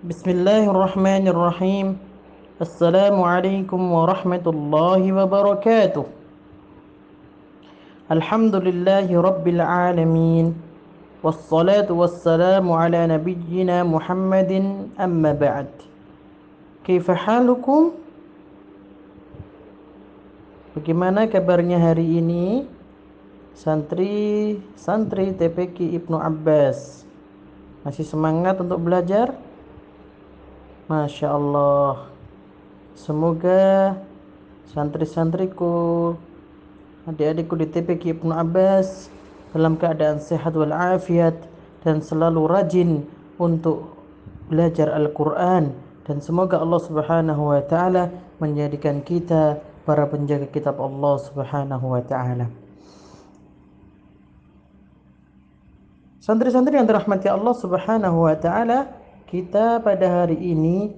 [0.00, 1.86] بسم الله الرحمن الرحيم
[2.56, 6.04] السلام عليكم ورحمة الله وبركاته
[8.08, 10.46] الحمد لله رب العالمين
[11.20, 14.52] والصلاة والسلام على نبينا محمد
[14.96, 15.68] أما بعد
[16.88, 17.92] كيف حالكم؟
[20.80, 22.64] Bagaimana kabarnya hari ini?
[23.52, 27.04] Santri santri TPQ Ibnu Abbas
[27.84, 29.49] masih semangat untuk belajar?
[30.90, 32.10] Masya Allah.
[32.98, 33.94] Semoga
[34.74, 36.18] santri-santriku,
[37.06, 39.06] adik-adikku di TPQ Ibnu Abbas
[39.54, 41.46] dalam keadaan sehat walafiat
[41.86, 42.90] dan selalu rajin
[43.38, 43.94] untuk
[44.50, 45.70] belajar Al-Quran
[46.10, 48.10] dan semoga Allah Subhanahu wa taala
[48.42, 52.50] menjadikan kita para penjaga kitab Allah Subhanahu wa taala.
[56.18, 58.99] Santri-santri yang dirahmati Allah Subhanahu wa taala,
[59.30, 60.90] kita pada hari ini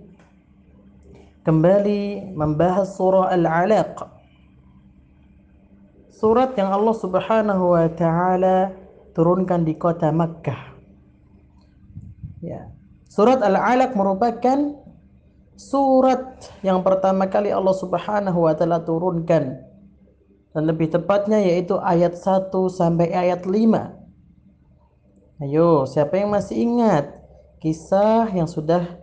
[1.45, 4.09] kembali membahas surah Al-Alaq.
[6.09, 8.73] Surat yang Allah Subhanahu wa taala
[9.13, 10.73] turunkan di kota Makkah.
[12.41, 12.73] Ya.
[13.13, 14.81] Surat Al-Alaq merupakan
[15.61, 19.61] surat yang pertama kali Allah Subhanahu wa taala turunkan
[20.57, 25.45] dan lebih tepatnya yaitu ayat 1 sampai ayat 5.
[25.45, 27.22] Ayo, siapa yang masih ingat
[27.63, 28.99] kisah yang sudah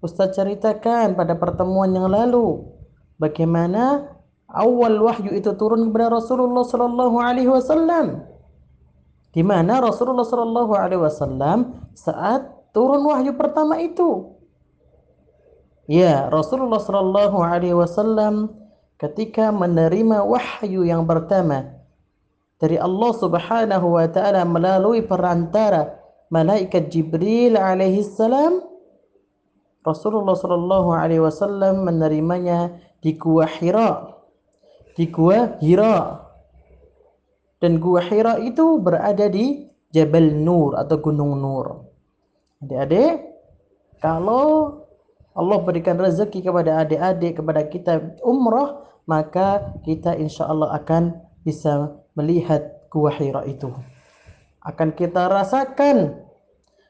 [0.00, 2.64] Ustaz ceritakan pada pertemuan yang lalu?
[3.20, 4.14] Bagaimana
[4.48, 8.24] awal wahyu itu turun kepada Rasulullah sallallahu alaihi wasallam?
[9.34, 14.38] Di mana Rasulullah sallallahu alaihi wasallam saat turun wahyu pertama itu?
[15.90, 18.54] Ya, Rasulullah sallallahu alaihi wasallam
[19.02, 21.74] ketika menerima wahyu yang pertama
[22.62, 25.97] dari Allah Subhanahu wa taala melalui perantara
[26.28, 28.64] malaikat Jibril alaihi salam
[29.84, 34.12] Rasulullah sallallahu alaihi wasallam menerimanya di Gua Hira.
[34.98, 36.28] Di Gua Hira.
[37.62, 39.64] Dan Gua Hira itu berada di
[39.94, 41.88] Jabal Nur atau Gunung Nur.
[42.60, 43.22] Adik-adik,
[44.02, 44.82] kalau
[45.32, 47.92] Allah berikan rezeki kepada adik-adik kepada kita
[48.26, 51.16] umrah maka kita insya Allah akan
[51.46, 53.70] bisa melihat Gua Hira itu
[54.68, 56.27] akan kita rasakan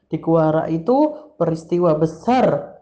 [0.09, 2.77] di Gua Hira itu peristiwa besar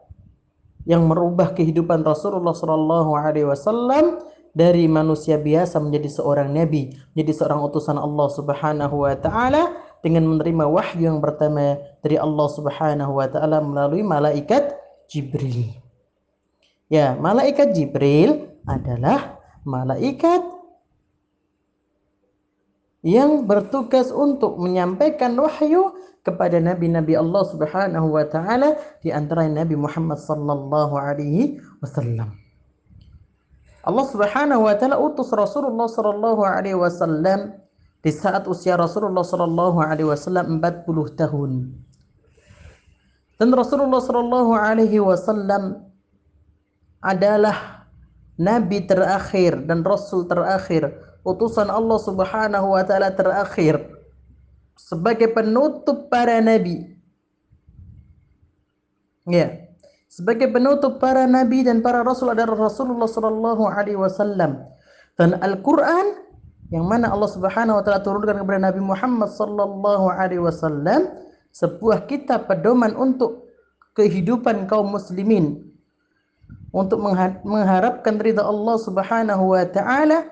[0.87, 4.23] yang merubah kehidupan Rasulullah sallallahu alaihi wasallam
[4.57, 10.65] dari manusia biasa menjadi seorang nabi, menjadi seorang utusan Allah Subhanahu wa taala dengan menerima
[10.65, 14.73] wahyu yang pertama dari Allah Subhanahu wa taala melalui malaikat
[15.13, 15.77] Jibril.
[16.89, 20.41] Ya, malaikat Jibril adalah malaikat
[23.07, 25.95] yang bertugas untuk menyampaikan wahyu
[26.27, 32.35] kepada nabi-nabi Allah Subhanahu wa taala di antara Nabi Muhammad sallallahu alaihi wasallam.
[33.87, 37.55] Allah Subhanahu wa taala utus Rasulullah sallallahu alaihi wasallam
[38.03, 41.71] di saat usia Rasulullah sallallahu alaihi wasallam 40 tahun.
[43.39, 45.87] Dan Rasulullah sallallahu alaihi wasallam
[47.07, 47.87] adalah
[48.35, 50.91] nabi terakhir dan rasul terakhir,
[51.27, 53.83] utusan Allah Subhanahu wa taala terakhir
[54.79, 56.95] sebagai penutup para nabi.
[59.27, 59.67] Ya.
[60.07, 64.65] Sebagai penutup para nabi dan para rasul adalah Rasulullah sallallahu alaihi wasallam.
[65.19, 66.25] Dan Al-Qur'an
[66.71, 71.11] yang mana Allah Subhanahu wa taala turunkan kepada Nabi Muhammad sallallahu alaihi wasallam
[71.55, 73.51] sebuah kitab pedoman untuk
[73.95, 75.63] kehidupan kaum muslimin
[76.75, 77.01] untuk
[77.47, 80.27] mengharapkan ridha Allah Subhanahu wa taala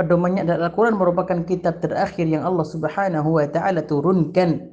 [0.00, 4.72] pedomannya adalah Al-Quran merupakan kitab terakhir yang Allah Subhanahu wa taala turunkan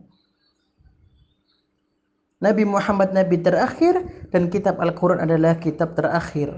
[2.39, 6.55] Nabi Muhammad nabi terakhir dan kitab Al-Quran adalah kitab terakhir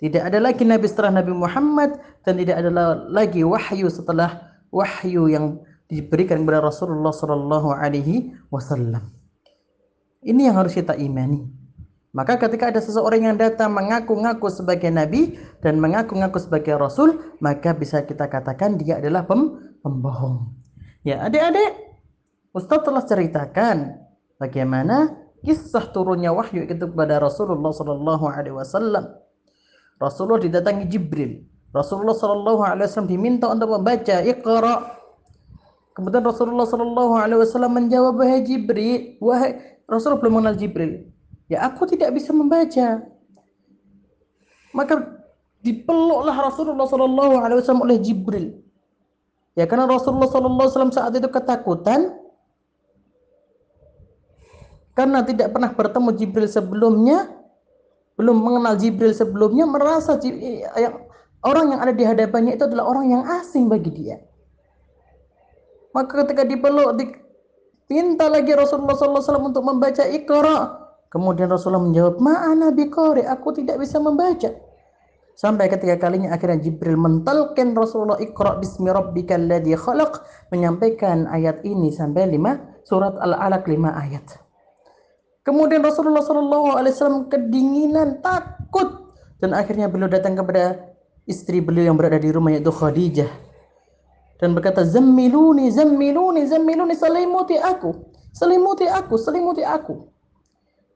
[0.00, 2.70] tidak ada lagi nabi setelah Nabi Muhammad dan tidak ada
[3.12, 9.12] lagi wahyu setelah wahyu yang diberikan kepada Rasulullah sallallahu alaihi wasallam.
[10.24, 11.44] Ini yang harus kita imani.
[12.14, 15.34] Maka ketika ada seseorang yang datang mengaku-ngaku sebagai nabi
[15.66, 20.54] dan mengaku-ngaku sebagai rasul, maka bisa kita katakan dia adalah pem pembohong.
[21.02, 21.74] Ya, adik-adik,
[22.54, 23.98] Ustaz telah ceritakan
[24.38, 25.10] bagaimana
[25.42, 29.10] kisah turunnya wahyu itu kepada Rasulullah sallallahu alaihi wasallam.
[29.98, 31.42] Rasulullah didatangi Jibril.
[31.74, 34.94] Rasulullah sallallahu alaihi wasallam diminta untuk membaca Iqra
[35.94, 41.13] Kemudian Rasulullah Sallallahu Alaihi Wasallam menjawab wahai Jibril, wahai Rasulullah belum mengenal Jibril.
[41.48, 43.04] Ya aku tidak bisa membaca.
[44.74, 44.94] Maka
[45.64, 48.58] dipeluklah Rasulullah Sallallahu Alaihi Wasallam oleh Jibril.
[49.54, 52.20] Ya karena Rasulullah Sallallahu Alaihi Wasallam saat itu ketakutan
[54.94, 57.26] karena tidak pernah bertemu Jibril sebelumnya,
[58.14, 61.02] belum mengenal Jibril sebelumnya, merasa yang
[61.42, 64.22] orang yang ada di hadapannya itu adalah orang yang asing bagi dia.
[65.90, 66.94] Maka ketika dipeluk,
[67.90, 70.83] diminta lagi Rasulullah SAW untuk membaca Iqra.
[71.14, 74.50] Kemudian Rasulullah menjawab, Ma'ana biqari, aku tidak bisa membaca.
[75.34, 80.22] Sampai ketika kalinya akhirnya Jibril mentalkan Rasulullah Iqra bismi rabbikal ladzi khalaq
[80.54, 84.22] menyampaikan ayat ini sampai lima surat Al-Alaq lima ayat.
[85.42, 89.10] Kemudian Rasulullah sallallahu alaihi wasallam kedinginan, takut
[89.42, 90.94] dan akhirnya beliau datang kepada
[91.26, 93.28] istri beliau yang berada di rumah yaitu Khadijah
[94.38, 100.13] dan berkata zammiluni zammiluni zammiluni selimuti aku selimuti aku selimuti aku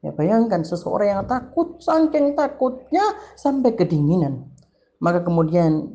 [0.04, 3.02] ya bayangkan seseorang yang takut saking takutnya
[3.34, 4.46] sampai kedinginan.
[4.98, 5.94] Maka kemudian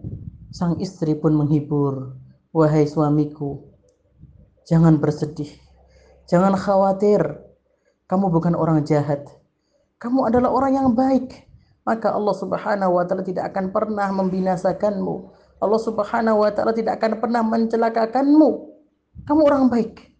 [0.53, 2.15] sang istri pun menghibur
[2.55, 3.73] wahai suamiku
[4.67, 5.51] jangan bersedih.
[6.27, 7.19] Jangan khawatir.
[8.07, 9.27] Kamu bukan orang jahat.
[9.99, 11.47] Kamu adalah orang yang baik.
[11.83, 15.15] Maka Allah Subhanahu wa taala tidak akan pernah membinasakanmu.
[15.59, 18.49] Allah Subhanahu wa taala tidak akan pernah mencelakakanmu.
[19.27, 20.15] Kamu orang baik.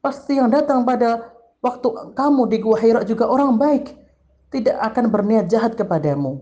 [0.00, 3.94] Pasti yang datang pada waktu kamu di Gua Hira juga orang baik.
[4.48, 6.40] Tidak akan berniat jahat kepadamu.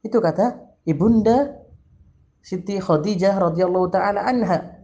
[0.00, 0.56] Itu kata
[0.88, 1.60] Ibunda
[2.40, 4.80] Siti Khadijah radhiyallahu taala anha.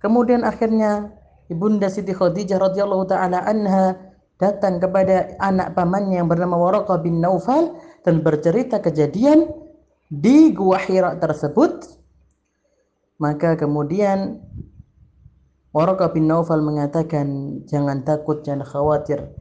[0.00, 1.12] Kemudian akhirnya
[1.52, 4.00] Ibunda Siti Khadijah radhiyallahu taala anha
[4.40, 9.52] datang kepada anak pamannya yang bernama Waraqah bin Naufal dan bercerita kejadian
[10.08, 12.02] di gua Hira tersebut
[13.22, 14.42] maka kemudian
[15.72, 19.32] Waraqah bin Naufal mengatakan jangan takut jangan khawatir.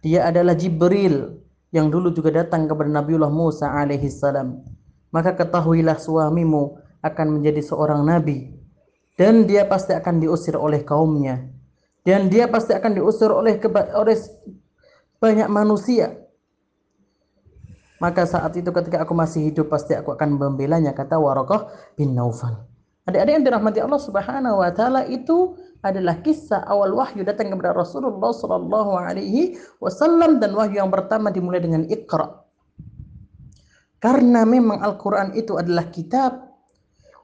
[0.00, 1.36] Dia adalah Jibril
[1.68, 4.64] yang dulu juga datang kepada Nabiullah Musa alaihi salam.
[5.12, 8.56] Maka ketahuilah suamimu akan menjadi seorang nabi
[9.20, 11.44] dan dia pasti akan diusir oleh kaumnya.
[12.06, 13.58] Dan dia pasti akan diusir oleh
[13.92, 14.16] oleh
[15.18, 16.14] banyak manusia.
[17.98, 21.68] Maka saat itu ketika aku masih hidup pasti aku akan membelanya kata Waraqah
[21.98, 22.64] bin Naufal.
[23.08, 25.56] Adik-adik yang dirahmati Allah Subhanahu wa taala itu
[25.92, 31.62] adalah kisah awal wahyu datang kepada Rasulullah sallallahu alaihi wasallam dan wahyu yang pertama dimulai
[31.62, 32.42] dengan Iqra.
[34.02, 36.46] Karena memang Al-Qur'an itu adalah kitab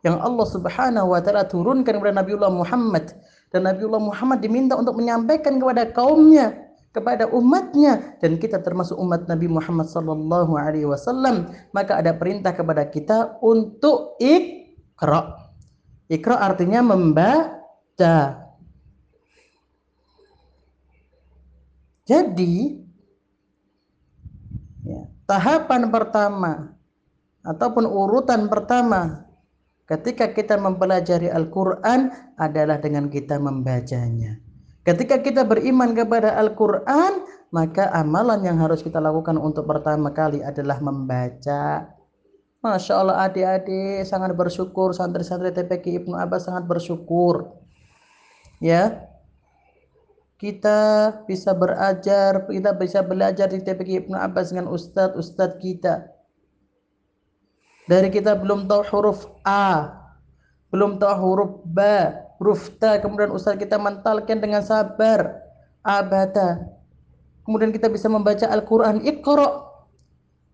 [0.03, 3.14] yang Allah Subhanahu wa taala turunkan kepada Nabiullah Muhammad
[3.55, 9.49] dan Nabiullah Muhammad diminta untuk menyampaikan kepada kaumnya kepada umatnya dan kita termasuk umat Nabi
[9.49, 15.41] Muhammad sallallahu alaihi wasallam maka ada perintah kepada kita untuk ikra
[16.12, 18.37] ikra artinya membaca
[22.02, 22.82] jadi
[24.87, 26.75] ya, tahapan pertama
[27.46, 29.26] ataupun urutan pertama
[29.87, 34.43] ketika kita mempelajari Al-Qur'an adalah dengan kita membacanya
[34.82, 37.22] Ketika kita beriman kepada Al-Quran,
[37.54, 41.87] maka amalan yang harus kita lakukan untuk pertama kali adalah membaca.
[42.58, 47.54] Masya Allah adik-adik sangat bersyukur, santri-santri TPK Ibnu Abbas sangat bersyukur.
[48.58, 49.06] Ya,
[50.42, 56.10] kita bisa berajar, kita bisa belajar di TPK Ibnu Abbas dengan ustadz-ustadz kita.
[57.86, 59.94] Dari kita belum tahu huruf A,
[60.74, 61.78] belum tahu huruf B,
[62.42, 65.46] rufta kemudian ustaz kita mentalkan dengan sabar.
[65.86, 66.58] Abata
[67.46, 68.99] kemudian kita bisa membaca Al-Qur'an.
[69.06, 69.70] Iqra.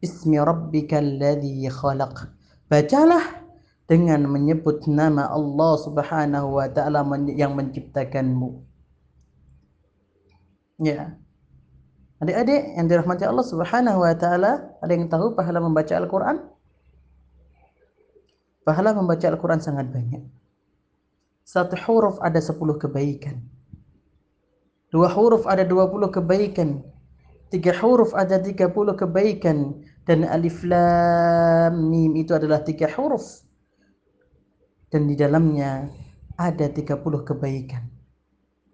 [0.04, 2.28] Bismi rabbikal ladzi khalaq.
[2.68, 3.24] Bacalah
[3.88, 7.00] dengan menyebut nama Allah Subhanahu wa taala
[7.32, 8.67] yang menciptakanmu
[10.82, 11.14] ya
[12.22, 16.42] adik-adik yang dirahmati Allah Subhanahu wa taala ada yang tahu pahala membaca Al-Qur'an
[18.66, 20.38] pahala membaca Al-Qur'an sangat banyak
[21.48, 23.40] satu huruf ada sepuluh kebaikan.
[24.92, 26.84] Dua huruf ada dua puluh kebaikan.
[27.48, 29.80] Tiga huruf ada tiga puluh kebaikan.
[30.04, 33.40] Dan alif lam mim itu adalah tiga huruf.
[34.92, 35.88] Dan di dalamnya
[36.36, 37.88] ada tiga puluh kebaikan.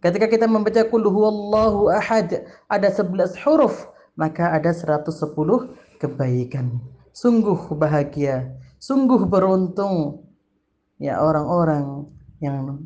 [0.04, 3.88] Ketika kita membaca kul huwallahu ahad ada sebelas huruf
[4.20, 6.76] maka ada seratus sepuluh kebaikan.
[7.16, 10.28] Sungguh bahagia, sungguh beruntung
[11.00, 12.04] ya orang-orang
[12.44, 12.84] yang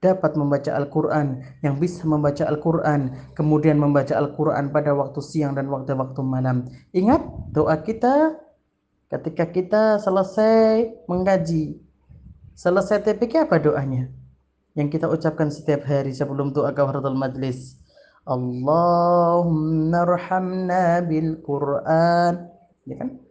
[0.00, 6.22] dapat membaca Al-Quran, yang bisa membaca Al-Quran, kemudian membaca Al-Quran pada waktu siang dan waktu-waktu
[6.22, 6.70] malam.
[6.94, 8.38] Ingat doa kita
[9.10, 11.76] ketika kita selesai menggaji,
[12.54, 14.17] selesai TPK apa doanya?
[14.77, 17.77] Yang kita ucapkan setiap hari sebelum doa kafaratul majlis.
[18.25, 22.49] Allahumma rahamna bil Quran.
[22.89, 23.23] Ya kan?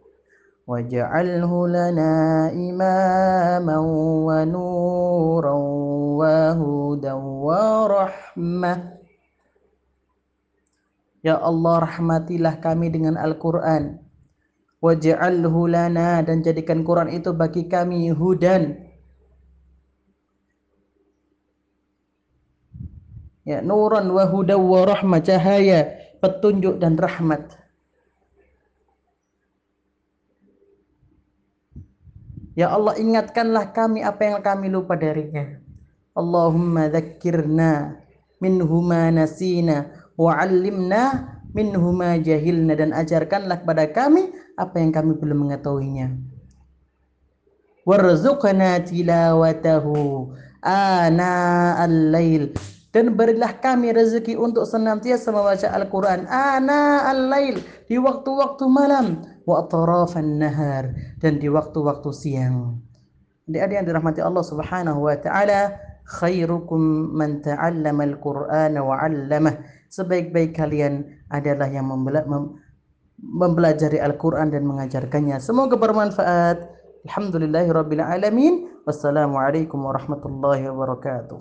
[0.63, 2.13] واجعله لنا
[2.55, 3.77] إماما
[4.27, 5.55] ونورا
[6.19, 8.75] وهدى ورحمة
[11.23, 13.95] Ya Allah rahmatilah kami dengan Al-Quran
[14.83, 18.75] Waj'alhu lana dan jadikan Quran itu bagi kami hudan
[23.48, 25.88] Ya nuran wa hudan wa rahmah cahaya
[26.20, 27.56] petunjuk dan rahmat.
[32.52, 35.64] Ya Allah ingatkanlah kami apa yang kami lupa darinya.
[36.12, 37.96] Allahumma dhakkirna
[38.36, 44.28] minhuma nasina wa'allimna minhuma jahilna dan ajarkanlah kepada kami
[44.60, 46.20] apa yang kami belum mengetahuinya.
[47.88, 51.32] Warzuqna tilawatahu ana
[51.80, 52.52] al-lail
[52.92, 60.40] dan berilah kami rezeki untuk senantiasa membaca Al-Quran ana al-lail di waktu-waktu malam wa atrafan
[60.40, 62.80] nahar dan di waktu-waktu siang
[63.48, 65.76] adik-adik yang dirahmati Allah Subhanahu wa taala
[66.08, 69.60] khairukum man ta'allama al-Qur'ana wa 'allamah
[69.92, 71.88] sebaik-baik kalian adalah yang
[73.18, 75.42] mempelajari Al-Quran dan mengajarkannya.
[75.42, 76.58] Semoga bermanfaat.
[77.08, 78.86] Alhamdulillahirrabbilalamin.
[78.86, 81.38] Wassalamualaikum warahmatullahi wabarakatuh.